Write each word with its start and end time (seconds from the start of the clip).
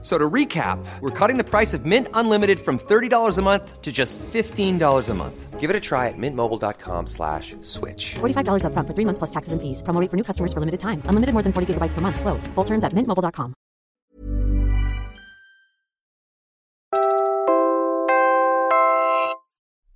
F- 0.00 0.04
So 0.04 0.16
to 0.16 0.30
recap, 0.30 0.78
we're 1.00 1.10
cutting 1.10 1.38
the 1.38 1.44
price 1.44 1.74
of 1.74 1.84
Mint 1.84 2.06
Unlimited 2.14 2.60
from 2.60 2.78
$30 2.78 3.36
a 3.36 3.42
month 3.42 3.82
to 3.82 3.90
just 3.90 4.16
$15 4.32 5.08
a 5.08 5.14
month. 5.14 5.58
Give 5.58 5.70
it 5.70 5.74
a 5.74 5.80
try 5.80 6.06
at 6.06 6.14
mintmobile.com 6.16 7.06
slash 7.08 7.56
switch. 7.62 8.14
$45 8.20 8.62
upfront 8.62 8.86
for 8.86 8.94
three 8.94 9.04
months 9.04 9.18
plus 9.18 9.30
taxes 9.30 9.52
and 9.52 9.60
fees. 9.60 9.82
Promo 9.82 10.00
rate 10.00 10.08
for 10.10 10.16
new 10.16 10.22
customers 10.22 10.52
for 10.52 10.60
limited 10.60 10.78
time. 10.78 11.02
Unlimited 11.06 11.32
more 11.34 11.42
than 11.42 11.52
40 11.52 11.74
gigabytes 11.74 11.94
per 11.94 12.00
month. 12.00 12.20
Slows. 12.20 12.46
Full 12.54 12.64
terms 12.64 12.84
at 12.84 12.92
mintmobile.com. 12.94 13.54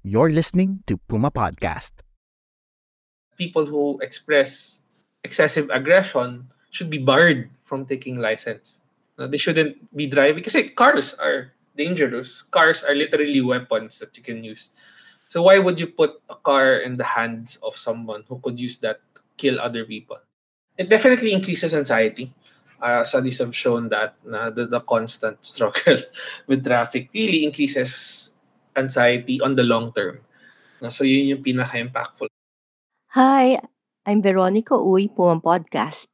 You're 0.02 0.30
listening 0.32 0.82
to 0.86 0.98
Puma 1.08 1.30
Podcast. 1.30 2.02
people 3.38 3.66
who 3.66 3.98
express 4.04 4.82
excessive 5.24 5.66
aggression 5.72 6.46
should 6.70 6.90
be 6.90 6.98
barred 7.00 7.50
from 7.64 7.82
taking 7.86 8.14
license. 8.20 8.81
No, 9.18 9.26
they 9.28 9.36
shouldn't 9.36 9.76
be 9.94 10.06
driving 10.06 10.42
kasi 10.42 10.68
cars 10.72 11.14
are 11.20 11.52
dangerous. 11.76 12.42
Cars 12.48 12.84
are 12.84 12.94
literally 12.94 13.40
weapons 13.40 13.98
that 14.00 14.16
you 14.16 14.22
can 14.22 14.44
use. 14.44 14.70
So 15.28 15.44
why 15.44 15.58
would 15.58 15.80
you 15.80 15.88
put 15.88 16.20
a 16.28 16.36
car 16.36 16.76
in 16.76 16.96
the 16.96 17.16
hands 17.16 17.56
of 17.64 17.76
someone 17.76 18.24
who 18.28 18.40
could 18.40 18.60
use 18.60 18.80
that 18.84 19.00
to 19.16 19.20
kill 19.36 19.60
other 19.60 19.84
people? 19.84 20.20
It 20.76 20.88
definitely 20.88 21.32
increases 21.32 21.74
anxiety. 21.74 22.32
Uh, 22.80 23.04
studies 23.04 23.38
have 23.38 23.54
shown 23.54 23.88
that 23.88 24.16
na 24.24 24.50
the, 24.50 24.66
the 24.66 24.80
constant 24.80 25.44
struggle 25.52 25.96
with 26.46 26.64
traffic 26.64 27.08
really 27.14 27.44
increases 27.44 28.32
anxiety 28.76 29.40
on 29.40 29.56
the 29.56 29.62
long 29.62 29.92
term. 29.92 30.20
No, 30.82 30.88
so 30.88 31.04
yun 31.04 31.36
yung 31.36 31.42
pinaka-impactful. 31.44 32.26
Hi, 33.14 33.60
I'm 34.02 34.18
Veronica 34.18 34.74
Uy 34.74 35.06
Puma 35.06 35.38
Podcast, 35.38 36.10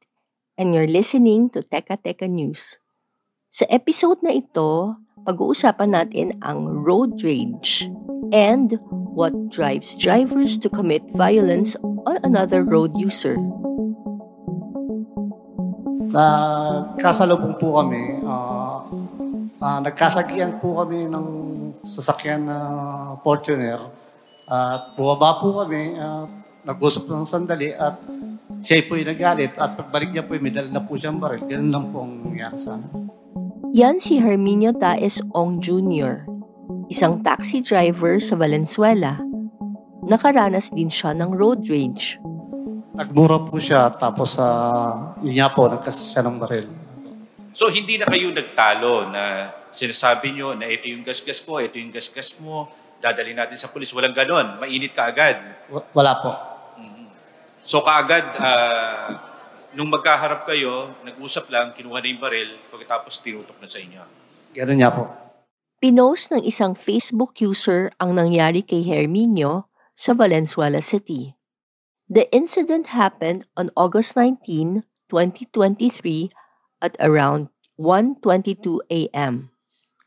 and 0.59 0.75
you're 0.75 0.87
listening 0.87 1.49
to 1.57 1.65
Teka 1.65 1.97
Teka 2.05 2.29
News. 2.29 2.77
Sa 3.49 3.65
episode 3.73 4.21
na 4.21 4.29
ito, 4.29 4.93
pag-uusapan 5.25 5.89
natin 5.89 6.37
ang 6.45 6.69
road 6.85 7.17
rage 7.25 7.89
and 8.29 8.77
what 9.17 9.33
drives 9.49 9.97
drivers 9.97 10.53
to 10.61 10.69
commit 10.69 11.01
violence 11.17 11.73
on 12.05 12.21
another 12.21 12.61
road 12.61 12.93
user. 12.93 13.41
na 16.09 16.25
kasalubong 16.97 17.53
po 17.61 17.77
kami, 17.77 18.21
ah 18.25 18.81
ah, 19.61 19.79
nagkasagian 19.81 20.57
po 20.57 20.81
kami 20.81 21.05
ng 21.05 21.27
sasakyan 21.85 22.49
na 22.49 22.57
Fortuner. 23.21 23.77
At 24.49 24.97
bumaba 24.97 25.37
po 25.37 25.61
kami, 25.61 25.97
ah, 25.97 26.25
nag-usap 26.65 27.09
ng 27.09 27.25
sandali 27.25 27.73
at 27.73 27.97
siya 28.59 28.83
po 28.89 28.97
yung 28.97 29.09
nagalit 29.09 29.55
at 29.55 29.77
pagbalik 29.77 30.11
niya 30.11 30.25
po, 30.25 30.35
may 30.35 30.51
na 30.51 30.81
po 30.83 30.97
siyang 30.99 31.21
baril. 31.21 31.45
Ganun 31.47 31.71
lang 31.71 31.85
po 31.93 32.03
ang 32.03 32.13
nangyari 32.25 32.57
sa. 32.57 32.75
Yan 33.77 34.01
si 34.01 34.17
Herminio 34.17 34.73
Taes 34.73 35.21
Ong 35.37 35.61
Jr., 35.61 36.25
isang 36.89 37.21
taxi 37.21 37.61
driver 37.61 38.17
sa 38.17 38.33
Valenzuela. 38.33 39.21
Nakaranas 40.01 40.73
din 40.73 40.89
siya 40.89 41.13
ng 41.13 41.29
road 41.37 41.61
rage. 41.69 42.17
Nagmura 42.97 43.37
po 43.45 43.61
siya 43.61 43.93
tapos 43.93 44.41
sa 44.41 44.47
yun 45.21 45.37
nga 45.37 45.53
po, 45.53 45.69
nagkasa 45.69 46.01
siya 46.01 46.25
ng 46.25 46.35
baril. 46.41 46.67
So 47.53 47.69
hindi 47.69 48.01
na 48.01 48.09
kayo 48.09 48.33
nagtalo 48.33 49.07
na 49.13 49.53
sinasabi 49.69 50.33
nyo 50.33 50.57
na 50.57 50.65
ito 50.65 50.89
yung 50.89 51.05
gasgas 51.05 51.39
ko, 51.45 51.61
ito 51.61 51.77
yung 51.77 51.93
gasgas 51.93 52.33
mo, 52.41 52.67
dadali 52.97 53.37
natin 53.37 53.55
sa 53.55 53.69
pulis. 53.69 53.93
Walang 53.93 54.17
ganon. 54.17 54.57
Mainit 54.57 54.97
ka 54.97 55.13
agad. 55.13 55.37
Wa- 55.69 55.85
Wala 55.93 56.13
po. 56.19 56.31
So 57.61 57.85
kaagad, 57.85 58.33
ah, 58.41 59.28
nung 59.73 59.89
magkaharap 59.89 60.49
kayo, 60.49 60.93
nag-usap 61.05 61.49
lang, 61.53 61.73
kinuha 61.77 62.01
na 62.01 62.07
yung 62.09 62.21
baril, 62.21 62.49
pagkatapos 62.73 63.21
tinutok 63.21 63.57
na 63.61 63.69
sa 63.69 63.77
inyo. 63.77 64.01
Ganun 64.53 64.79
nga 64.81 64.89
po. 64.89 65.03
Pinost 65.79 66.33
ng 66.33 66.43
isang 66.43 66.75
Facebook 66.75 67.39
user 67.39 67.93
ang 68.01 68.17
nangyari 68.17 68.65
kay 68.65 68.83
Herminio 68.83 69.71
sa 69.95 70.11
Valenzuela 70.11 70.83
City. 70.83 71.39
The 72.09 72.27
incident 72.35 72.91
happened 72.91 73.45
on 73.55 73.69
August 73.77 74.17
19, 74.17 74.83
2023 75.07 76.33
at 76.81 76.97
around 76.99 77.53
1.22 77.77 78.83
a.m. 78.91 79.53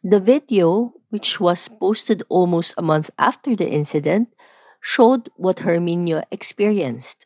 The 0.03 0.19
video, 0.19 0.99
which 1.15 1.39
was 1.39 1.71
posted 1.71 2.27
almost 2.29 2.75
a 2.77 2.83
month 2.83 3.09
after 3.17 3.55
the 3.55 3.71
incident, 3.71 4.35
showed 4.83 5.31
what 5.39 5.63
Herminio 5.63 6.27
experienced. 6.35 7.25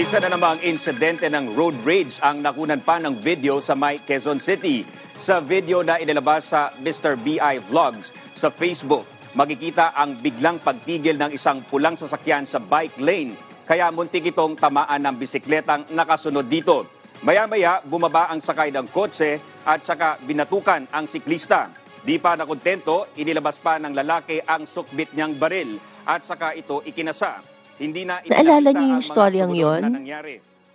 Isa 0.00 0.16
na 0.16 0.32
namang 0.32 0.64
insidente 0.64 1.28
ng 1.28 1.52
road 1.52 1.76
rage 1.84 2.24
ang 2.24 2.40
nakunan 2.40 2.80
pa 2.80 2.96
ng 2.96 3.20
video 3.20 3.60
sa 3.60 3.76
May 3.76 4.00
Quezon 4.00 4.40
City. 4.40 4.80
Sa 5.12 5.44
video 5.44 5.84
na 5.84 6.00
inilabas 6.00 6.56
sa 6.56 6.72
Mr. 6.80 7.20
BI 7.20 7.60
Vlogs 7.68 8.16
sa 8.32 8.48
Facebook, 8.48 9.04
makikita 9.36 9.92
ang 9.92 10.16
biglang 10.16 10.56
pagtigil 10.56 11.20
ng 11.20 11.36
isang 11.36 11.60
pulang 11.68 12.00
sasakyan 12.00 12.48
sa 12.48 12.64
bike 12.64 12.96
lane. 12.96 13.36
Kaya 13.68 13.92
muntik 13.92 14.24
itong 14.24 14.56
tamaan 14.56 15.04
ng 15.04 15.20
bisikletang 15.20 15.84
nakasunod 15.92 16.48
dito. 16.48 16.88
Maya-maya, 17.20 17.84
bumaba 17.84 18.32
ang 18.32 18.40
sakay 18.40 18.72
ng 18.72 18.88
kotse 18.88 19.36
at 19.68 19.84
saka 19.84 20.16
binatukan 20.24 20.88
ang 20.96 21.04
siklista. 21.04 21.68
Di 22.00 22.16
pa 22.16 22.40
nakontento, 22.40 23.12
inilabas 23.20 23.60
pa 23.60 23.76
ng 23.76 23.92
lalaki 23.92 24.40
ang 24.48 24.64
sukbit 24.64 25.12
niyang 25.12 25.36
baril 25.36 25.76
at 26.08 26.24
saka 26.24 26.56
ito 26.56 26.80
ikinasa. 26.88 27.59
Hindi 27.80 28.04
na 28.04 28.20
Naalala 28.20 28.76
niyo 28.76 28.86
yung 28.92 29.04
storyang 29.04 29.52
yon? 29.56 29.84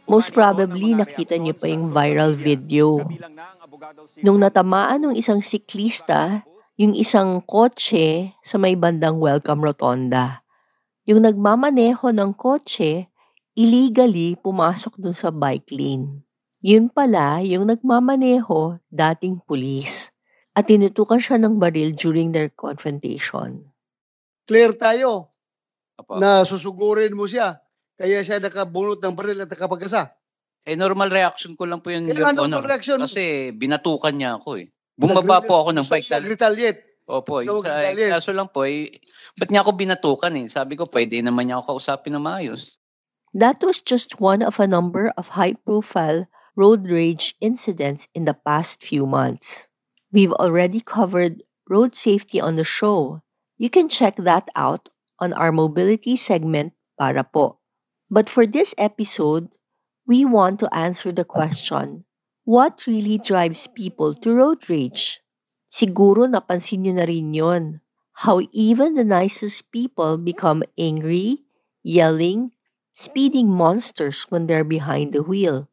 Most 0.09 0.33
probably 0.33 0.97
nakita 0.97 1.37
niyo 1.37 1.53
pa 1.53 1.69
yung 1.69 1.93
viral 1.93 2.33
video. 2.33 3.05
Nung 4.25 4.41
natamaan 4.41 5.05
ng 5.05 5.13
isang 5.13 5.45
siklista, 5.45 6.41
yung 6.81 6.97
isang 6.97 7.45
kotse 7.45 8.33
sa 8.41 8.57
may 8.57 8.73
bandang 8.73 9.21
welcome 9.21 9.61
rotonda. 9.61 10.41
Yung 11.05 11.21
nagmamaneho 11.21 12.09
ng 12.09 12.33
kotse, 12.33 13.05
illegally 13.53 14.33
pumasok 14.41 14.97
dun 14.97 15.13
sa 15.13 15.29
bike 15.29 15.69
lane. 15.69 16.25
Yun 16.65 16.89
pala, 16.89 17.45
yung 17.45 17.69
nagmamaneho, 17.69 18.81
dating 18.89 19.45
pulis. 19.45 20.09
At 20.57 20.65
tinutukan 20.73 21.21
siya 21.21 21.37
ng 21.37 21.61
baril 21.61 21.93
during 21.93 22.33
their 22.33 22.49
confrontation. 22.49 23.69
clear 24.49 24.73
tayo 24.73 25.34
Opo. 25.95 26.19
na 26.19 26.43
susugurin 26.43 27.15
mo 27.15 27.23
siya. 27.25 27.59
Kaya 27.95 28.19
siya 28.19 28.43
nakabunot 28.43 28.99
ng 28.99 29.15
baril 29.15 29.47
at 29.47 29.49
nakapagkasa. 29.49 30.11
Eh, 30.65 30.75
normal 30.75 31.07
reaction 31.13 31.53
ko 31.55 31.63
lang 31.63 31.79
po 31.79 31.93
yun, 31.93 32.09
Kaya 32.09 32.17
Your 32.19 32.33
normal 32.35 32.59
Honor. 32.59 32.67
reaction. 32.67 32.99
Kasi 32.99 33.53
binatukan 33.55 34.11
niya 34.11 34.35
ako 34.35 34.59
eh. 34.59 34.67
Bumaba 34.97 35.39
po 35.39 35.61
ako 35.63 35.71
ng 35.71 35.85
bike. 35.87 36.07
niya 36.09 36.19
retaliate. 36.25 36.81
Opo, 37.05 37.45
yung 37.45 37.61
sa, 37.61 37.85
retaliate. 37.85 38.11
kaso 38.17 38.33
lang 38.33 38.49
po 38.49 38.65
eh, 38.65 38.89
ba't 39.37 39.53
niya 39.53 39.61
ako 39.61 39.71
binatukan 39.77 40.33
eh? 40.41 40.49
Sabi 40.49 40.73
ko, 40.73 40.89
pwede 40.89 41.21
naman 41.21 41.47
niya 41.47 41.61
ako 41.61 41.77
kausapin 41.77 42.17
ng 42.17 42.23
maayos. 42.25 42.81
That 43.35 43.61
was 43.61 43.77
just 43.83 44.17
one 44.17 44.41
of 44.41 44.57
a 44.57 44.65
number 44.65 45.13
of 45.13 45.37
high 45.37 45.53
profile 45.53 46.25
road 46.55 46.87
rage 46.89 47.35
incidents 47.43 48.07
in 48.15 48.25
the 48.25 48.33
past 48.33 48.81
few 48.81 49.05
months. 49.05 49.67
We've 50.09 50.33
already 50.33 50.79
covered 50.79 51.43
road 51.69 51.93
safety 51.93 52.39
on 52.41 52.55
the 52.55 52.63
show. 52.65 53.21
You 53.59 53.69
can 53.69 53.85
check 53.91 54.15
that 54.17 54.47
out 54.55 54.89
on 55.19 55.33
our 55.33 55.51
mobility 55.51 56.15
segment 56.15 56.73
para 56.99 57.23
po. 57.23 57.59
But 58.09 58.29
for 58.29 58.45
this 58.45 58.75
episode, 58.77 59.49
we 60.05 60.23
want 60.23 60.59
to 60.61 60.69
answer 60.73 61.11
the 61.11 61.25
question, 61.25 62.05
what 62.45 62.85
really 62.85 63.17
drives 63.17 63.65
people 63.65 64.13
to 64.21 64.33
road 64.33 64.69
rage? 64.69 65.19
Siguro 65.65 66.29
napansin 66.29 66.85
nyo 66.85 66.93
na 66.93 67.05
rin 67.09 67.33
yun. 67.33 67.81
How 68.23 68.39
even 68.53 68.95
the 68.95 69.03
nicest 69.03 69.73
people 69.73 70.15
become 70.15 70.63
angry, 70.77 71.43
yelling, 71.83 72.55
speeding 72.93 73.51
monsters 73.51 74.23
when 74.29 74.47
they're 74.47 74.63
behind 74.63 75.11
the 75.11 75.21
wheel. 75.21 75.67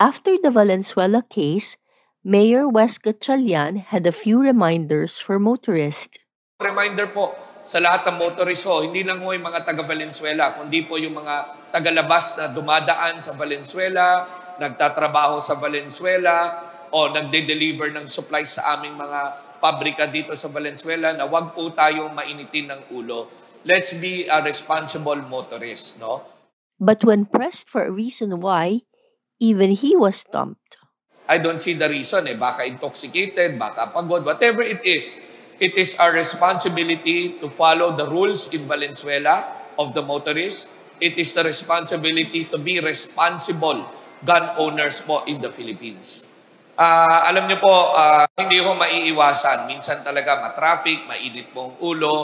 After 0.00 0.40
the 0.40 0.50
Valenzuela 0.50 1.20
case, 1.20 1.76
Mayor 2.24 2.66
Wes 2.66 2.96
Gatchalian 2.96 3.92
had 3.92 4.06
a 4.06 4.16
few 4.16 4.40
reminders 4.40 5.20
for 5.20 5.38
motorists. 5.38 6.16
Reminder 6.56 7.06
po 7.06 7.36
sa 7.64 7.80
lahat 7.80 8.04
ng 8.12 8.20
motorist 8.20 8.68
ho, 8.68 8.84
hindi 8.84 9.00
lang 9.00 9.24
ho 9.24 9.32
yung 9.32 9.48
mga 9.48 9.64
taga 9.64 9.80
Valenzuela, 9.80 10.52
kundi 10.52 10.84
po 10.84 11.00
yung 11.00 11.16
mga 11.16 11.64
tagalabas 11.72 12.36
na 12.36 12.52
dumadaan 12.52 13.24
sa 13.24 13.32
Valenzuela, 13.32 14.28
nagtatrabaho 14.60 15.40
sa 15.40 15.56
Valenzuela 15.56 16.60
o 16.92 17.08
nagde-deliver 17.08 17.90
ng 17.96 18.04
supplies 18.04 18.60
sa 18.60 18.76
aming 18.76 18.94
mga 18.94 19.20
pabrika 19.64 20.04
dito 20.04 20.36
sa 20.36 20.52
Valenzuela 20.52 21.16
na 21.16 21.24
wag 21.24 21.56
po 21.56 21.72
tayong 21.72 22.12
mainitin 22.12 22.68
ng 22.68 22.80
ulo. 22.92 23.32
Let's 23.64 23.96
be 23.96 24.28
a 24.28 24.44
responsible 24.44 25.24
motorist, 25.24 25.96
no? 26.04 26.20
But 26.76 27.00
when 27.00 27.24
pressed 27.24 27.72
for 27.72 27.88
a 27.88 27.90
reason 27.90 28.44
why, 28.44 28.84
even 29.40 29.72
he 29.72 29.96
was 29.96 30.20
stumped. 30.20 30.76
I 31.24 31.40
don't 31.40 31.64
see 31.64 31.72
the 31.72 31.88
reason 31.88 32.28
eh. 32.28 32.36
Baka 32.36 32.68
intoxicated, 32.68 33.56
baka 33.56 33.88
pagod, 33.88 34.28
whatever 34.28 34.60
it 34.60 34.84
is. 34.84 35.24
It 35.62 35.78
is 35.78 35.94
our 36.02 36.10
responsibility 36.10 37.38
to 37.38 37.46
follow 37.46 37.94
the 37.94 38.10
rules 38.10 38.50
in 38.50 38.66
Valenzuela 38.66 39.54
of 39.78 39.94
the 39.94 40.02
motorists. 40.02 40.74
It 40.98 41.14
is 41.14 41.30
the 41.30 41.46
responsibility 41.46 42.50
to 42.50 42.58
be 42.58 42.82
responsible 42.82 43.86
gun 44.18 44.58
owners 44.58 44.98
po 45.06 45.22
in 45.30 45.38
the 45.38 45.54
Philippines. 45.54 46.26
Ah, 46.74 47.30
alam 47.30 47.46
niyo 47.46 47.62
po, 47.62 47.70
ah, 47.70 48.26
hindi 48.34 48.58
ko 48.58 48.74
maiiwasan. 48.74 49.70
Minsan 49.70 50.02
talaga 50.02 50.42
matraffic, 50.42 51.06
mainit 51.06 51.54
po 51.54 51.70
ang 51.70 51.74
ulo, 51.78 52.14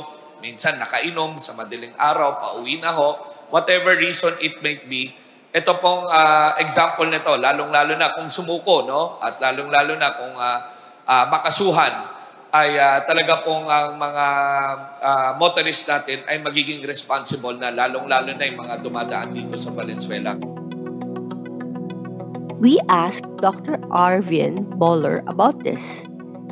minsan 0.42 0.74
nakainom 0.74 1.38
sa 1.38 1.54
madaling 1.54 1.94
araw, 1.94 2.42
pauwi 2.42 2.82
na 2.82 2.90
ho. 2.90 3.14
Whatever 3.54 3.94
reason 3.94 4.34
it 4.42 4.58
may 4.58 4.82
be, 4.82 5.14
ito 5.54 5.72
pong 5.78 6.02
ah, 6.10 6.58
example 6.58 7.06
nito, 7.06 7.30
lalong-lalo 7.38 7.94
na 7.94 8.10
kung 8.10 8.26
sumuko, 8.26 8.82
no? 8.82 9.22
At 9.22 9.38
lalong-lalo 9.38 9.94
na 9.94 10.18
kung 10.18 10.34
ah, 10.34 10.58
ah, 11.06 11.30
makasuhan, 11.30 12.19
ay 12.50 12.74
ah, 12.82 12.98
talaga 13.06 13.46
pong 13.46 13.66
ang 13.70 13.94
mga 13.94 14.26
ah, 14.98 15.30
motorist 15.38 15.86
natin 15.86 16.26
ay 16.26 16.42
magiging 16.42 16.82
responsible 16.82 17.54
na 17.54 17.70
lalong-lalo 17.70 18.34
na 18.34 18.44
yung 18.46 18.58
mga 18.66 18.82
dumadaan 18.82 19.30
dito 19.30 19.54
sa 19.54 19.70
Valenzuela. 19.70 20.34
We 22.60 22.76
asked 22.92 23.40
Dr. 23.40 23.80
Arvin 23.88 24.68
Boller 24.76 25.24
about 25.24 25.64
this. 25.64 26.04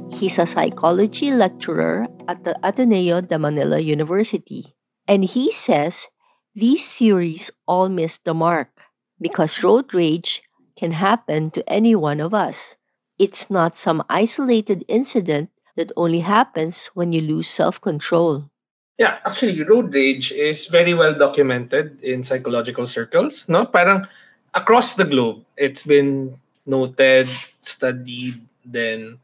He's 0.09 0.41
a 0.41 0.49
psychology 0.49 1.29
lecturer 1.29 2.09
at 2.25 2.49
the 2.49 2.56
Ateneo 2.65 3.21
de 3.21 3.37
Manila 3.37 3.77
University. 3.77 4.73
And 5.05 5.29
he 5.29 5.53
says 5.53 6.09
these 6.56 6.89
theories 6.89 7.53
all 7.69 7.93
miss 7.93 8.17
the 8.17 8.33
mark 8.33 8.89
because 9.21 9.61
road 9.61 9.93
rage 9.93 10.41
can 10.81 10.97
happen 10.97 11.51
to 11.53 11.61
any 11.69 11.93
one 11.93 12.25
of 12.25 12.33
us. 12.33 12.81
It's 13.19 13.51
not 13.51 13.77
some 13.77 14.01
isolated 14.09 14.87
incident 14.89 15.51
that 15.79 15.95
only 15.95 16.27
happens 16.27 16.91
when 16.93 17.15
you 17.15 17.23
lose 17.23 17.47
self 17.47 17.81
control. 17.81 18.51
Yeah, 18.99 19.23
actually, 19.23 19.63
road 19.63 19.95
rage 19.95 20.35
is 20.35 20.67
very 20.67 20.93
well 20.93 21.15
documented 21.15 22.03
in 22.03 22.27
psychological 22.27 22.85
circles. 22.85 23.47
No, 23.49 23.65
parang 23.65 24.11
across 24.53 24.99
the 24.99 25.07
globe, 25.07 25.47
it's 25.57 25.87
been 25.87 26.35
noted, 26.67 27.31
studied, 27.63 28.43
then 28.67 29.23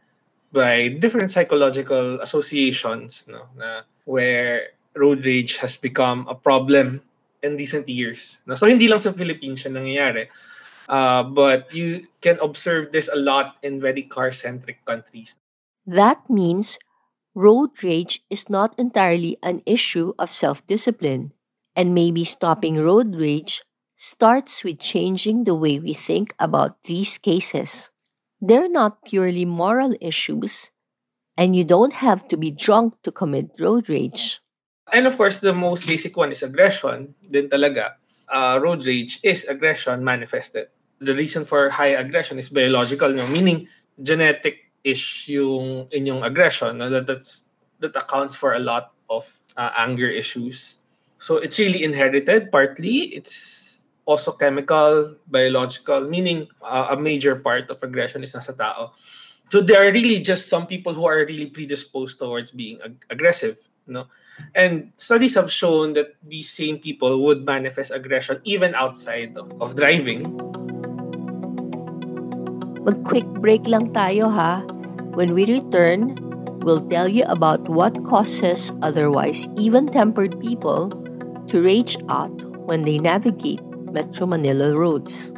by 0.55 0.95
different 0.95 1.35
psychological 1.35 2.23
associations. 2.23 3.27
No, 3.27 3.51
na 3.59 3.83
where 4.07 4.79
road 4.95 5.27
rage 5.27 5.59
has 5.59 5.75
become 5.75 6.23
a 6.31 6.39
problem 6.39 7.03
in 7.43 7.59
recent 7.59 7.91
years. 7.91 8.47
No, 8.47 8.55
so 8.55 8.71
hindi 8.71 8.87
lang 8.87 9.03
sa 9.03 9.11
Philippines 9.11 9.67
siya 9.67 9.75
nangyayari. 9.75 10.31
Uh, 10.87 11.27
but 11.27 11.67
you 11.75 12.07
can 12.23 12.39
observe 12.39 12.93
this 12.93 13.11
a 13.11 13.17
lot 13.17 13.57
in 13.65 13.81
very 13.81 14.07
car-centric 14.07 14.85
countries. 14.85 15.41
That 15.87 16.29
means 16.31 16.79
road 17.35 17.71
rage 17.83 18.25
is 18.31 18.49
not 18.49 18.79
entirely 18.79 19.39
an 19.43 19.63
issue 19.67 20.15
of 20.19 20.31
self 20.31 20.67
discipline, 20.67 21.33
and 21.77 21.95
maybe 21.95 22.25
stopping 22.25 22.77
road 22.81 23.15
rage 23.15 23.63
starts 23.97 24.65
with 24.65 24.79
changing 24.81 25.45
the 25.45 25.55
way 25.55 25.79
we 25.79 25.95
think 25.95 26.35
about 26.39 26.83
these 26.85 27.19
cases. 27.19 27.91
They're 28.41 28.69
not 28.69 29.05
purely 29.05 29.45
moral 29.45 29.95
issues, 30.01 30.71
and 31.37 31.55
you 31.57 31.65
don't 31.65 31.95
have 31.95 32.29
to 32.29 32.37
be 32.37 32.51
drunk 32.51 32.95
to 33.03 33.13
commit 33.13 33.57
road 33.61 33.89
rage. 33.89 34.41
And 34.93 35.07
of 35.07 35.17
course, 35.17 35.39
the 35.39 35.53
most 35.53 35.89
basic 35.89 36.17
one 36.17 36.33
is 36.33 36.43
aggression. 36.43 37.15
Din 37.25 37.49
talaga, 37.49 37.97
uh, 38.29 38.61
road 38.63 38.85
rage 38.87 39.21
is 39.23 39.45
aggression 39.45 40.05
manifested. 40.05 40.69
The 41.01 41.15
reason 41.15 41.45
for 41.45 41.71
high 41.71 41.97
aggression 41.99 42.39
is 42.39 42.49
biological, 42.49 43.13
no? 43.13 43.27
meaning 43.29 43.69
genetic 44.01 44.64
ish 44.85 45.29
yung 45.29 45.89
inyong 45.89 46.23
aggression. 46.25 46.79
No? 46.79 46.89
That, 46.91 47.07
that's, 47.07 47.49
that 47.81 47.97
accounts 47.97 48.37
for 48.37 48.55
a 48.55 48.61
lot 48.61 48.93
of 49.11 49.25
uh, 49.57 49.71
anger 49.77 50.09
issues. 50.09 50.79
So 51.19 51.39
it's 51.39 51.59
really 51.59 51.83
inherited 51.83 52.53
partly. 52.53 53.17
It's 53.17 53.87
also 54.05 54.33
chemical, 54.33 55.17
biological, 55.27 56.09
meaning 56.09 56.49
uh, 56.63 56.89
a 56.91 56.97
major 56.97 57.37
part 57.37 57.71
of 57.71 57.83
aggression 57.83 58.23
is 58.23 58.35
nasa 58.35 58.57
tao. 58.57 58.93
So 59.51 59.61
there 59.61 59.81
are 59.81 59.93
really 59.93 60.21
just 60.21 60.49
some 60.49 60.67
people 60.67 60.95
who 60.95 61.07
are 61.07 61.25
really 61.25 61.47
predisposed 61.47 62.19
towards 62.19 62.51
being 62.51 62.81
ag- 62.85 63.05
aggressive. 63.09 63.57
No? 63.87 64.07
And 64.55 64.93
studies 64.97 65.35
have 65.37 65.53
shown 65.53 65.93
that 65.95 66.17
these 66.23 66.51
same 66.51 66.79
people 66.79 67.23
would 67.25 67.45
manifest 67.45 67.93
aggression 67.93 68.41
even 68.45 68.75
outside 68.75 69.37
of, 69.37 69.53
of 69.61 69.77
driving. 69.77 70.54
Mag-quick 72.85 73.25
break 73.41 73.65
lang 73.65 73.97
tayo 73.97 74.29
ha. 74.29 74.61
When 75.17 75.33
we 75.33 75.49
return, 75.49 76.21
we'll 76.61 76.85
tell 76.93 77.09
you 77.09 77.25
about 77.25 77.65
what 77.65 78.05
causes 78.05 78.73
otherwise 78.85 79.49
even-tempered 79.57 80.37
people 80.37 80.93
to 81.49 81.65
rage 81.65 81.97
out 82.13 82.37
when 82.69 82.83
they 82.83 83.01
navigate 83.01 83.65
Metro 83.89 84.27
Manila 84.27 84.77
roads. 84.77 85.33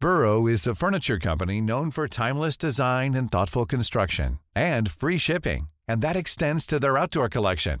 Burrow 0.00 0.46
is 0.46 0.66
a 0.66 0.74
furniture 0.74 1.18
company 1.18 1.60
known 1.60 1.90
for 1.90 2.06
timeless 2.06 2.56
design 2.56 3.12
and 3.14 3.32
thoughtful 3.32 3.66
construction 3.66 4.38
and 4.54 4.88
free 4.88 5.18
shipping, 5.18 5.68
and 5.88 6.00
that 6.00 6.16
extends 6.16 6.64
to 6.64 6.78
their 6.78 6.96
outdoor 6.96 7.28
collection. 7.28 7.80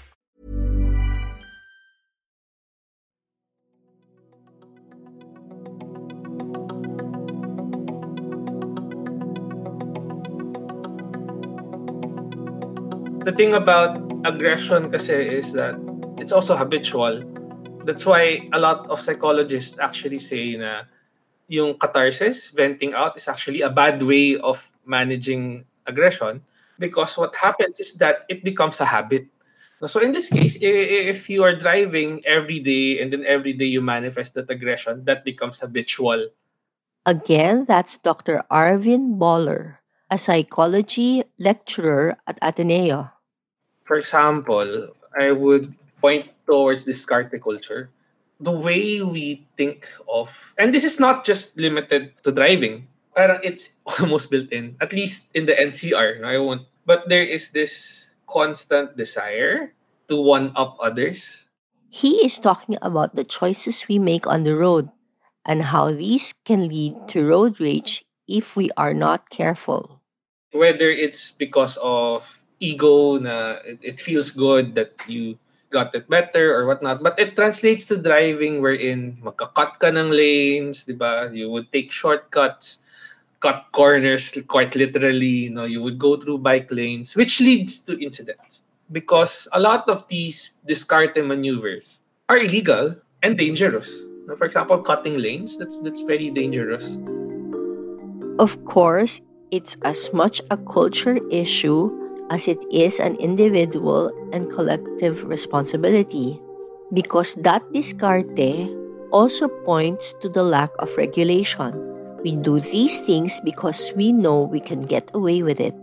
The 13.21 13.31
thing 13.31 13.53
about 13.53 13.97
aggression 14.25 14.89
kasi 14.89 15.29
is 15.29 15.53
that 15.53 15.77
it's 16.17 16.31
also 16.31 16.55
habitual. 16.57 17.21
That's 17.85 18.05
why 18.05 18.49
a 18.53 18.59
lot 18.59 18.89
of 18.89 19.01
psychologists 19.01 19.77
actually 19.77 20.17
say 20.17 20.57
na 20.57 20.89
yung 21.47 21.77
catharsis, 21.77 22.49
venting 22.49 22.93
out, 22.93 23.17
is 23.17 23.27
actually 23.27 23.61
a 23.61 23.69
bad 23.69 24.01
way 24.01 24.37
of 24.37 24.71
managing 24.85 25.65
aggression 25.85 26.41
because 26.79 27.17
what 27.17 27.35
happens 27.35 27.79
is 27.79 27.97
that 28.01 28.25
it 28.29 28.43
becomes 28.43 28.81
a 28.81 28.85
habit. 28.85 29.27
So 29.85 29.99
in 29.99 30.13
this 30.13 30.29
case, 30.29 30.57
if 30.61 31.29
you 31.29 31.43
are 31.43 31.57
driving 31.57 32.21
every 32.25 32.61
day 32.61 33.01
and 33.01 33.13
then 33.13 33.25
every 33.25 33.53
day 33.53 33.65
you 33.65 33.81
manifest 33.81 34.33
that 34.37 34.49
aggression, 34.49 35.05
that 35.05 35.25
becomes 35.25 35.59
habitual. 35.59 36.29
Again, 37.05 37.65
that's 37.65 37.97
Dr. 37.97 38.45
Arvin 38.51 39.17
Boller, 39.17 39.80
a 40.11 40.19
psychology 40.19 41.23
lecturer 41.39 42.19
at 42.27 42.37
Ateneo. 42.43 43.09
For 43.83 43.95
example, 43.95 44.91
I 45.17 45.31
would 45.31 45.73
point 46.03 46.27
towards 46.45 46.85
discarte 46.85 47.39
culture. 47.41 47.89
The 48.41 48.51
way 48.51 49.01
we 49.01 49.47
think 49.55 49.87
of, 50.11 50.53
and 50.57 50.75
this 50.75 50.83
is 50.83 50.99
not 50.99 51.23
just 51.23 51.57
limited 51.57 52.11
to 52.23 52.31
driving. 52.31 52.91
parang 53.15 53.39
it's 53.43 53.79
almost 53.99 54.31
built 54.31 54.51
in. 54.51 54.75
At 54.79 54.93
least 54.93 55.35
in 55.35 55.45
the 55.45 55.55
NCR, 55.55 56.21
no, 56.21 56.27
I 56.27 56.39
won't. 56.39 56.67
But 56.85 57.07
there 57.07 57.23
is 57.23 57.51
this 57.51 58.15
constant 58.27 58.97
desire 58.97 59.73
to 60.07 60.19
one 60.19 60.51
up 60.55 60.77
others. 60.81 61.45
He 61.91 62.23
is 62.23 62.39
talking 62.39 62.79
about 62.81 63.15
the 63.15 63.27
choices 63.27 63.87
we 63.87 63.99
make 63.99 64.25
on 64.25 64.43
the 64.43 64.55
road 64.55 64.89
and 65.45 65.75
how 65.75 65.91
these 65.91 66.33
can 66.45 66.67
lead 66.67 66.95
to 67.09 67.27
road 67.27 67.59
rage 67.59 68.05
if 68.27 68.55
we 68.55 68.71
are 68.77 68.93
not 68.93 69.29
careful. 69.29 70.00
Whether 70.51 70.91
it's 70.91 71.31
because 71.31 71.77
of 71.81 72.27
ego, 72.59 73.17
na 73.17 73.63
it, 73.63 73.79
it 73.81 73.97
feels 73.99 74.31
good 74.31 74.75
that 74.75 74.99
you 75.07 75.39
got 75.71 75.95
it 75.95 76.07
better 76.11 76.53
or 76.53 76.67
whatnot. 76.67 77.01
But 77.01 77.17
it 77.17 77.35
translates 77.35 77.85
to 77.87 77.97
driving 77.97 78.61
wherein 78.61 79.17
magka-cut 79.23 79.79
ka 79.79 79.87
ng 79.87 80.11
lanes, 80.11 80.83
di 80.83 80.93
ba? 80.93 81.31
You 81.31 81.49
would 81.49 81.71
take 81.71 81.91
shortcuts, 81.91 82.83
cut 83.39 83.71
corners 83.71 84.35
quite 84.45 84.75
literally. 84.75 85.47
You 85.47 85.55
know, 85.55 85.65
you 85.65 85.81
would 85.81 85.97
go 85.97 86.19
through 86.19 86.43
bike 86.43 86.69
lanes, 86.69 87.15
which 87.15 87.39
leads 87.39 87.79
to 87.87 87.97
incidents. 87.97 88.61
Because 88.91 89.47
a 89.55 89.59
lot 89.59 89.87
of 89.87 90.03
these 90.11 90.59
discarte 90.67 91.23
maneuvers 91.23 92.03
are 92.27 92.37
illegal 92.37 92.99
and 93.23 93.37
dangerous. 93.39 93.87
Now, 94.27 94.35
For 94.35 94.45
example, 94.45 94.83
cutting 94.83 95.17
lanes, 95.17 95.57
that's 95.57 95.79
that's 95.79 96.03
very 96.03 96.29
dangerous. 96.29 96.99
Of 98.37 98.59
course, 98.67 99.23
it's 99.51 99.77
as 99.83 100.11
much 100.13 100.41
a 100.49 100.57
culture 100.57 101.19
issue 101.29 101.91
as 102.31 102.47
it 102.47 102.63
is 102.71 102.99
an 102.99 103.15
individual 103.17 104.11
and 104.31 104.49
collective 104.49 105.23
responsibility. 105.27 106.39
Because 106.93 107.35
that 107.35 107.63
discarte 107.71 108.71
also 109.11 109.47
points 109.47 110.15
to 110.21 110.29
the 110.29 110.43
lack 110.43 110.71
of 110.79 110.95
regulation. 110.97 111.75
We 112.23 112.35
do 112.35 112.59
these 112.59 113.05
things 113.05 113.41
because 113.43 113.91
we 113.95 114.11
know 114.11 114.43
we 114.43 114.59
can 114.59 114.81
get 114.81 115.11
away 115.13 115.43
with 115.43 115.59
it. 115.59 115.75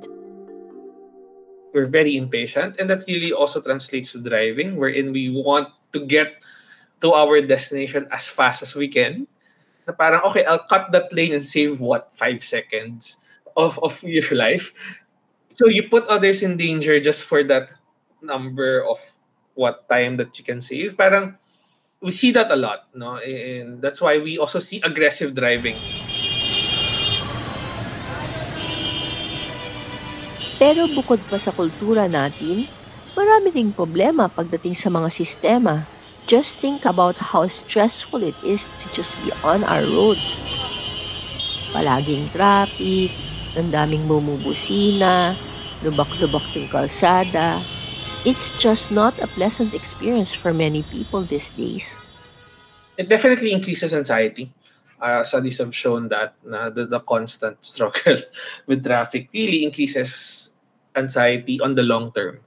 we're 1.73 1.87
very 1.87 2.17
impatient 2.17 2.77
and 2.79 2.89
that 2.91 3.05
really 3.07 3.33
also 3.33 3.61
translates 3.61 4.13
to 4.13 4.19
driving 4.19 4.77
wherein 4.77 5.13
we 5.13 5.31
want 5.31 5.69
to 5.93 6.01
get 6.05 6.43
to 7.01 7.13
our 7.13 7.41
destination 7.41 8.09
as 8.11 8.27
fast 8.29 8.63
as 8.63 8.75
we 8.75 8.89
can 8.89 9.27
na 9.87 9.93
parang 9.95 10.21
okay 10.25 10.45
I'll 10.45 10.67
cut 10.67 10.91
that 10.93 11.13
lane 11.13 11.33
and 11.33 11.45
save 11.45 11.81
what 11.81 12.11
five 12.13 12.43
seconds 12.43 13.17
of, 13.59 13.79
of 13.83 13.99
your 14.07 14.31
life 14.39 14.71
so 15.51 15.67
you 15.67 15.91
put 15.91 16.07
others 16.07 16.43
in 16.47 16.55
danger 16.57 17.03
just 17.03 17.27
for 17.27 17.43
that 17.43 17.69
number 18.23 18.87
of 18.87 19.03
what 19.59 19.91
time 19.91 20.17
that 20.17 20.31
you 20.39 20.45
can 20.47 20.63
save 20.63 20.95
parang 20.95 21.35
we 21.99 22.15
see 22.15 22.31
that 22.31 22.47
a 22.51 22.57
lot 22.57 22.87
no 22.95 23.19
and 23.19 23.83
that's 23.83 24.01
why 24.01 24.17
we 24.23 24.39
also 24.39 24.63
see 24.63 24.79
aggressive 24.87 25.35
driving 25.35 25.75
Pero 30.59 30.91
bukod 30.91 31.23
pa 31.31 31.39
sa 31.39 31.55
kultura 31.55 32.11
natin, 32.11 32.67
marami 33.15 33.55
ding 33.55 33.71
problema 33.71 34.27
pagdating 34.27 34.75
sa 34.75 34.91
mga 34.91 35.07
sistema. 35.15 35.87
Just 36.27 36.59
think 36.59 36.83
about 36.83 37.31
how 37.31 37.47
stressful 37.47 38.27
it 38.27 38.35
is 38.43 38.67
to 38.83 38.91
just 38.91 39.15
be 39.23 39.31
on 39.47 39.63
our 39.63 39.87
roads. 39.87 40.43
Palaging 41.71 42.27
traffic, 42.35 43.15
ang 43.59 43.75
daming 43.75 44.07
bumubusina, 44.07 45.35
lubak-lubak 45.83 46.47
yung 46.55 46.71
kalsada. 46.71 47.59
It's 48.23 48.55
just 48.57 48.95
not 48.95 49.19
a 49.19 49.27
pleasant 49.27 49.75
experience 49.75 50.33
for 50.33 50.55
many 50.55 50.87
people 50.87 51.27
these 51.27 51.51
days. 51.55 51.99
it 52.99 53.09
definitely 53.09 53.55
increases 53.55 53.95
anxiety. 53.95 54.53
Uh, 55.01 55.23
studies 55.23 55.63
have 55.63 55.71
shown 55.71 56.11
that 56.11 56.35
na 56.43 56.69
the, 56.69 56.85
the 56.85 56.99
constant 56.99 57.63
struggle 57.65 58.19
with 58.67 58.83
traffic 58.83 59.31
really 59.33 59.63
increases 59.63 60.51
anxiety 60.99 61.63
on 61.63 61.79
the 61.79 61.87
long 61.87 62.11
term. 62.11 62.43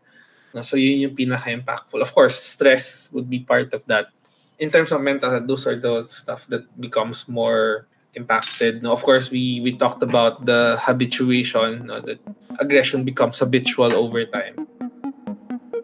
So 0.59 0.75
yun 0.75 1.07
yung 1.07 1.15
pinaka-impactful. 1.15 2.03
Of 2.03 2.11
course, 2.11 2.35
stress 2.35 3.07
would 3.15 3.31
be 3.31 3.39
part 3.39 3.71
of 3.71 3.87
that. 3.87 4.11
In 4.59 4.67
terms 4.67 4.91
of 4.91 4.99
mental 4.99 5.31
health, 5.31 5.47
those 5.47 5.65
are 5.65 5.79
the 5.79 6.03
stuff 6.11 6.45
that 6.51 6.67
becomes 6.75 7.23
more 7.31 7.87
impacted. 8.13 8.83
No, 8.83 8.91
of 8.91 9.03
course, 9.03 9.31
we 9.31 9.61
we 9.61 9.75
talked 9.77 10.03
about 10.03 10.45
the 10.45 10.77
habituation, 10.81 11.87
no, 11.87 12.01
that 12.01 12.19
aggression 12.59 13.03
becomes 13.03 13.39
habitual 13.39 13.93
over 13.93 14.25
time. 14.25 14.67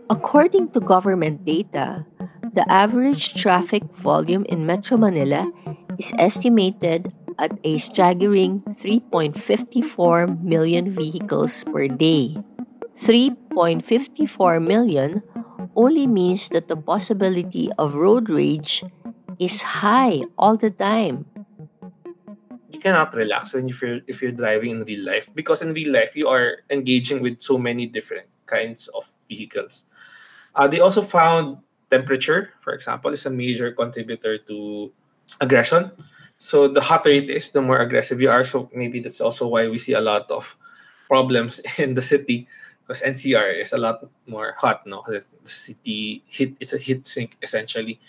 According 0.09 0.71
to 0.71 0.79
government 0.79 1.43
data, 1.43 2.05
the 2.53 2.63
average 2.71 3.35
traffic 3.35 3.83
volume 3.95 4.45
in 4.47 4.65
Metro 4.65 4.97
Manila 4.97 5.51
is 5.99 6.13
estimated 6.17 7.11
at 7.37 7.59
a 7.63 7.77
staggering 7.77 8.61
3.54 8.81 10.41
million 10.41 10.89
vehicles 10.89 11.63
per 11.65 11.87
day. 11.87 12.37
3.54 12.97 14.57
million 14.57 15.21
only 15.75 16.07
means 16.07 16.49
that 16.49 16.67
the 16.67 16.75
possibility 16.75 17.69
of 17.77 17.93
road 17.93 18.29
rage 18.29 18.83
is 19.37 19.61
high 19.61 20.23
all 20.37 20.57
the 20.57 20.71
time. 20.71 21.25
You 22.69 22.79
cannot 22.79 23.13
relax 23.15 23.53
when 23.53 23.69
if 23.69 23.81
you're 23.81 24.01
if 24.07 24.21
you're 24.21 24.31
driving 24.31 24.71
in 24.71 24.83
real 24.83 25.05
life 25.05 25.29
because 25.33 25.61
in 25.61 25.73
real 25.73 25.91
life 25.91 26.15
you 26.15 26.27
are 26.27 26.63
engaging 26.69 27.21
with 27.21 27.41
so 27.41 27.57
many 27.57 27.85
different 27.85 28.27
kinds 28.45 28.87
of 28.89 29.07
vehicles. 29.27 29.83
Uh, 30.55 30.67
they 30.67 30.79
also 30.79 31.01
found 31.01 31.57
temperature, 31.89 32.51
for 32.61 32.73
example, 32.73 33.11
is 33.11 33.25
a 33.25 33.29
major 33.29 33.71
contributor 33.71 34.37
to 34.37 34.91
aggression. 35.39 35.91
So 36.39 36.67
the 36.67 36.81
hotter 36.81 37.09
it 37.09 37.29
is, 37.29 37.51
the 37.51 37.61
more 37.61 37.79
aggressive 37.79 38.21
you 38.21 38.29
are. 38.29 38.43
So 38.43 38.69
maybe 38.73 38.99
that's 38.99 39.21
also 39.21 39.47
why 39.47 39.67
we 39.67 39.77
see 39.77 39.93
a 39.93 40.01
lot 40.01 40.29
of 40.31 40.57
problems 41.07 41.61
in 41.77 41.93
the 41.93 42.01
city 42.01 42.47
because 42.87 43.01
NCR 43.01 43.61
is 43.61 43.73
a 43.73 43.77
lot 43.77 44.05
more 44.27 44.55
hot, 44.57 44.87
no? 44.87 45.03
Because 45.05 45.27
the 45.43 45.49
city 45.49 46.23
hit 46.27 46.55
it's 46.59 46.73
a 46.73 46.77
heat 46.77 47.05
sink 47.05 47.37
essentially. 47.41 47.99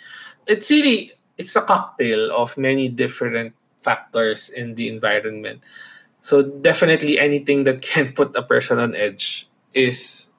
It's 0.46 0.70
really 0.70 1.12
it's 1.36 1.56
a 1.56 1.62
cocktail 1.62 2.30
of 2.32 2.56
many 2.56 2.88
different 2.88 3.54
factors 3.80 4.50
in 4.50 4.74
the 4.74 4.88
environment. 4.88 5.64
So 6.20 6.42
definitely 6.42 7.18
anything 7.18 7.64
that 7.64 7.82
can 7.82 8.12
put 8.18 8.34
a 8.36 8.42
person 8.42 8.78
on 8.78 8.94
edge 8.94 9.48
is 9.72 10.30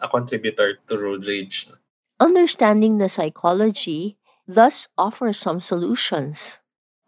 a 0.00 0.08
contributor 0.08 0.78
to 0.88 0.98
road 0.98 1.26
rage. 1.26 1.68
Understanding 2.20 2.98
the 2.98 3.08
psychology 3.08 4.18
thus 4.46 4.88
offers 4.96 5.38
some 5.38 5.60
solutions. 5.60 6.58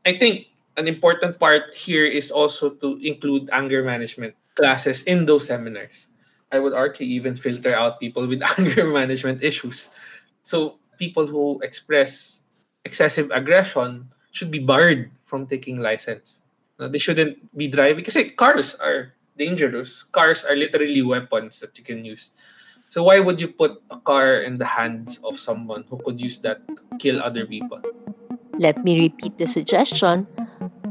I 0.07 0.17
think 0.17 0.47
an 0.77 0.87
important 0.87 1.39
part 1.39 1.75
here 1.75 2.07
is 2.07 2.31
also 2.31 2.71
to 2.71 2.99
include 3.03 3.51
anger 3.53 3.83
management 3.83 4.35
classes 4.55 5.03
in 5.03 5.27
those 5.27 5.47
seminars. 5.47 6.09
I 6.53 6.59
would 6.59 6.73
argue 6.73 7.07
even 7.07 7.35
filter 7.35 7.75
out 7.75 8.01
people 8.01 8.27
with 8.27 8.43
anger 8.59 8.87
management 8.87 9.43
issues. 9.43 9.91
So 10.43 10.79
people 10.99 11.27
who 11.27 11.61
express 11.63 12.45
excessive 12.85 13.31
aggression 13.33 14.11
should 14.31 14.51
be 14.51 14.59
barred 14.59 15.11
from 15.25 15.47
taking 15.47 15.79
license. 15.79 16.43
No, 16.79 16.89
they 16.89 16.99
shouldn't 16.99 17.39
be 17.57 17.69
driving 17.69 18.03
because 18.03 18.17
cars 18.37 18.75
are 18.77 19.15
dangerous. 19.37 20.05
Cars 20.05 20.45
are 20.45 20.57
literally 20.57 21.03
weapons 21.03 21.61
that 21.61 21.77
you 21.77 21.85
can 21.85 22.05
use. 22.05 22.31
So 22.89 23.05
why 23.05 23.21
would 23.21 23.41
you 23.41 23.49
put 23.49 23.83
a 23.91 23.99
car 23.99 24.43
in 24.43 24.59
the 24.59 24.67
hands 24.67 25.19
of 25.23 25.39
someone 25.39 25.85
who 25.89 25.99
could 26.03 26.21
use 26.21 26.41
that 26.41 26.67
to 26.67 26.83
kill 26.99 27.23
other 27.23 27.47
people? 27.47 27.81
Let 28.59 28.83
me 28.83 28.99
repeat 28.99 29.39
the 29.39 29.47
suggestion 29.47 30.27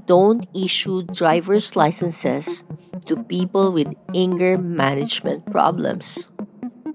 don't 0.09 0.47
issue 0.57 1.03
driver's 1.03 1.75
licenses 1.75 2.65
to 3.05 3.15
people 3.29 3.71
with 3.71 3.93
anger 4.15 4.57
management 4.57 5.45
problems. 5.51 6.33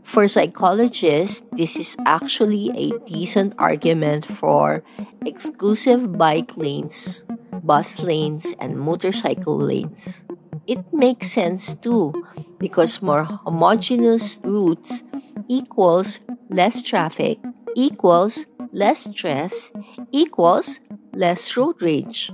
For 0.02 0.26
psychologists, 0.26 1.46
this 1.52 1.76
is 1.76 1.96
actually 2.04 2.74
a 2.74 2.90
decent 3.06 3.54
argument 3.56 4.26
for 4.26 4.82
exclusive 5.26 6.16
bike 6.16 6.56
lanes, 6.56 7.24
bus 7.62 8.00
lanes, 8.00 8.54
and 8.60 8.78
motorcycle 8.78 9.56
lanes. 9.58 10.24
It 10.66 10.80
makes 10.92 11.32
sense 11.32 11.74
too 11.74 12.12
because 12.58 13.02
more 13.02 13.24
homogeneous 13.24 14.40
routes 14.44 15.04
equals 15.48 16.20
less 16.48 16.82
traffic 16.82 17.38
equals 17.76 18.46
less 18.72 19.04
stress 19.10 19.70
equals 20.10 20.80
less 21.12 21.56
road 21.56 21.80
rage. 21.82 22.32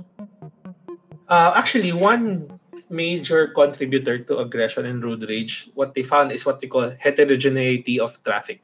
Uh, 1.27 1.53
actually, 1.55 1.91
one 1.91 2.59
major 2.89 3.47
contributor 3.47 4.19
to 4.19 4.37
aggression 4.39 4.85
and 4.85 5.03
road 5.03 5.23
rage, 5.29 5.69
what 5.75 5.93
they 5.93 6.03
found 6.03 6.31
is 6.31 6.45
what 6.45 6.59
they 6.59 6.67
call 6.67 6.91
heterogeneity 6.99 7.99
of 7.99 8.21
traffic. 8.23 8.63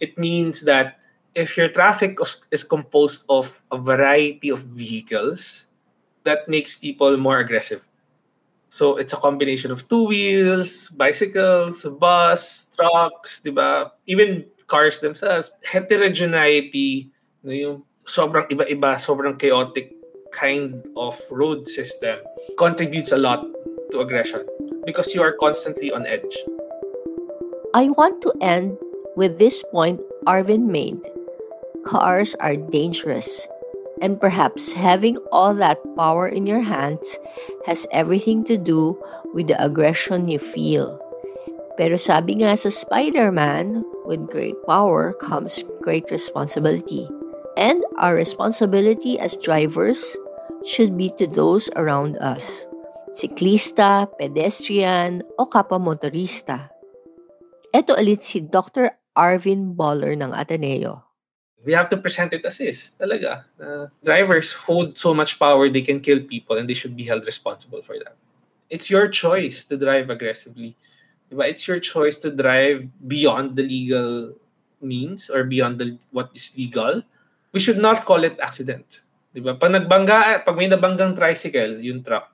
It 0.00 0.18
means 0.18 0.62
that 0.64 0.99
if 1.34 1.56
your 1.56 1.68
traffic 1.68 2.18
is- 2.50 2.64
composed 2.64 3.24
of 3.28 3.62
a 3.70 3.78
variety 3.78 4.50
of 4.50 4.60
vehicles, 4.60 5.68
that 6.24 6.48
makes 6.48 6.76
people 6.78 7.16
more 7.16 7.38
aggressive. 7.38 7.86
So 8.70 8.96
it's 8.96 9.12
a 9.12 9.18
combination 9.18 9.70
of 9.72 9.88
two 9.88 10.06
wheels, 10.06 10.88
bicycles, 10.94 11.82
bus, 11.98 12.70
trucks, 12.76 13.42
diba? 13.42 13.90
Even 14.06 14.46
cars 14.70 15.00
themselves. 15.00 15.50
Heterogeneity, 15.66 17.10
no, 17.42 17.50
yung 17.50 17.76
sobrang 18.06 18.46
iba-iba, 18.46 18.94
sobrang 18.94 19.34
chaotic 19.34 19.90
kind 20.30 20.86
of 20.94 21.18
road 21.30 21.66
system 21.66 22.22
contributes 22.54 23.10
a 23.10 23.18
lot 23.18 23.42
to 23.90 23.98
aggression 23.98 24.46
because 24.86 25.14
you 25.14 25.22
are 25.22 25.34
constantly 25.34 25.90
on 25.90 26.06
edge. 26.06 26.38
I 27.74 27.90
want 27.90 28.22
to 28.22 28.34
end 28.40 28.78
with 29.16 29.38
this 29.38 29.62
point 29.74 30.00
Arvin 30.26 30.70
made. 30.70 31.02
Cars 31.84 32.36
are 32.40 32.56
dangerous, 32.56 33.48
and 34.00 34.20
perhaps 34.20 34.72
having 34.72 35.16
all 35.32 35.54
that 35.54 35.80
power 35.96 36.28
in 36.28 36.46
your 36.46 36.60
hands 36.60 37.18
has 37.64 37.86
everything 37.92 38.44
to 38.44 38.56
do 38.56 39.00
with 39.32 39.48
the 39.48 39.56
aggression 39.56 40.28
you 40.28 40.38
feel. 40.38 41.00
Pero 41.80 41.96
sabi 41.96 42.44
nga 42.44 42.56
sa 42.56 42.68
Spider-Man, 42.68 43.84
with 44.04 44.28
great 44.28 44.56
power 44.68 45.16
comes 45.16 45.64
great 45.80 46.04
responsibility. 46.12 47.08
And 47.56 47.82
our 47.96 48.14
responsibility 48.14 49.18
as 49.18 49.40
drivers 49.40 50.04
should 50.64 50.96
be 50.96 51.10
to 51.16 51.26
those 51.26 51.72
around 51.76 52.20
us. 52.20 52.68
Siklista, 53.16 54.06
pedestrian, 54.06 55.26
o 55.34 55.48
kapwa 55.48 55.80
motorista. 55.82 56.70
Ito 57.74 57.98
ulit 57.98 58.22
si 58.22 58.44
Dr. 58.44 58.94
Arvin 59.18 59.74
Boller 59.74 60.14
ng 60.14 60.30
Ateneo. 60.30 61.09
We 61.64 61.72
have 61.72 61.88
to 61.90 61.96
present 61.96 62.32
it 62.32 62.44
as 62.44 62.60
is. 62.60 62.96
Talaga. 62.96 63.44
Uh, 63.60 63.86
drivers 64.02 64.52
hold 64.52 64.96
so 64.96 65.12
much 65.12 65.38
power 65.38 65.68
they 65.68 65.82
can 65.84 66.00
kill 66.00 66.20
people 66.24 66.56
and 66.56 66.68
they 66.68 66.74
should 66.74 66.96
be 66.96 67.04
held 67.04 67.26
responsible 67.26 67.82
for 67.82 67.98
that. 68.00 68.16
It's 68.70 68.88
your 68.88 69.08
choice 69.08 69.64
to 69.68 69.76
drive 69.76 70.08
aggressively. 70.08 70.76
Diba? 71.30 71.46
It's 71.46 71.66
your 71.68 71.78
choice 71.80 72.18
to 72.24 72.30
drive 72.30 72.88
beyond 73.06 73.56
the 73.56 73.62
legal 73.62 74.34
means 74.80 75.28
or 75.28 75.44
beyond 75.44 75.78
the, 75.78 75.98
what 76.10 76.30
is 76.34 76.56
legal. 76.56 77.02
We 77.52 77.60
should 77.60 77.78
not 77.78 78.04
call 78.04 78.24
it 78.24 78.38
accident. 78.40 79.00
Diba? 79.34 79.58
Pag 79.58 79.70
nagbangga, 79.70 80.44
pag 80.44 80.56
may 80.56 80.70
nabanggang 80.70 81.14
tricycle, 81.14 81.78
yung 81.82 82.02
truck, 82.02 82.32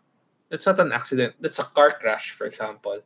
that's 0.49 0.67
not 0.67 0.79
an 0.79 0.93
accident. 0.93 1.35
That's 1.41 1.59
a 1.59 1.65
car 1.65 1.91
crash, 1.91 2.31
for 2.31 2.47
example. 2.47 3.03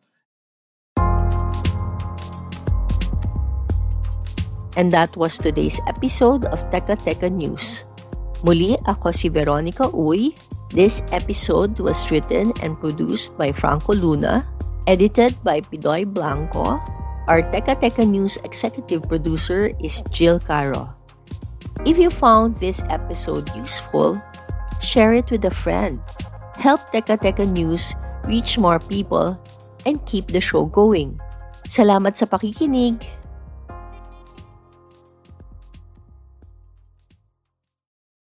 And 4.79 4.93
that 4.95 5.17
was 5.19 5.39
today's 5.39 5.81
episode 5.91 6.47
of 6.55 6.63
Teka 6.71 6.95
Teka 7.03 7.27
News. 7.27 7.83
Muli 8.47 8.79
ako 8.87 9.11
si 9.11 9.27
Veronica 9.27 9.91
Uy. 9.91 10.33
This 10.71 11.03
episode 11.11 11.75
was 11.83 11.99
written 12.15 12.55
and 12.63 12.79
produced 12.79 13.35
by 13.35 13.51
Franco 13.51 13.91
Luna, 13.91 14.47
edited 14.87 15.35
by 15.43 15.59
Pidoy 15.59 16.07
Blanco. 16.07 16.79
Our 17.27 17.43
Teka 17.51 17.83
Teka 17.83 18.07
News 18.07 18.39
executive 18.47 19.03
producer 19.11 19.75
is 19.83 20.07
Jill 20.15 20.39
Caro. 20.39 20.95
If 21.83 21.99
you 21.99 22.11
found 22.11 22.63
this 22.63 22.87
episode 22.87 23.51
useful, 23.59 24.23
share 24.79 25.19
it 25.19 25.35
with 25.35 25.43
a 25.45 25.55
friend. 25.55 25.99
Help 26.55 26.95
Teka 26.95 27.19
Teka 27.19 27.51
News 27.51 27.91
reach 28.23 28.55
more 28.55 28.79
people 28.79 29.35
and 29.83 29.99
keep 30.07 30.31
the 30.31 30.41
show 30.41 30.71
going. 30.71 31.19
Salamat 31.67 32.15
sa 32.15 32.31
pakikinig! 32.31 33.20